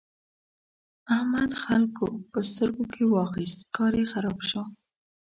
[1.15, 4.63] احمد خلګو په سترګو کې واخيست؛ کار يې خراب شو.